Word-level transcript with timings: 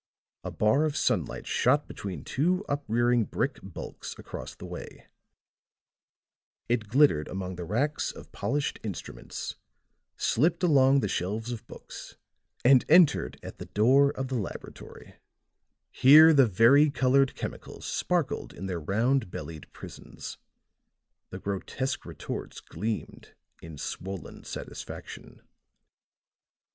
A 0.43 0.49
bar 0.49 0.83
of 0.85 0.97
sunlight 0.97 1.45
shot 1.45 1.87
between 1.87 2.23
two 2.23 2.65
up 2.67 2.83
rearing 2.87 3.23
brick 3.23 3.59
bulks 3.61 4.17
across 4.17 4.55
the 4.55 4.65
way; 4.65 5.05
it 6.67 6.87
glittered 6.87 7.27
among 7.27 7.55
the 7.55 7.65
racks 7.65 8.11
of 8.11 8.31
polished 8.31 8.79
instruments, 8.81 9.57
slipped 10.17 10.63
along 10.63 11.01
the 11.01 11.07
shelves 11.07 11.51
of 11.51 11.67
books 11.67 12.15
and 12.65 12.83
entered 12.89 13.39
at 13.43 13.59
the 13.59 13.67
door 13.67 14.09
of 14.09 14.27
the 14.29 14.33
laboratory; 14.39 15.17
here 15.91 16.33
the 16.33 16.47
vari 16.47 16.89
colored 16.89 17.35
chemicals 17.35 17.85
sparkled 17.85 18.53
in 18.55 18.65
their 18.65 18.79
round 18.79 19.29
bellied 19.29 19.71
prisons; 19.71 20.39
the 21.29 21.37
grotesque 21.37 22.07
retorts 22.07 22.59
gleamed 22.59 23.35
in 23.61 23.77
swollen 23.77 24.43
satisfaction. 24.43 25.43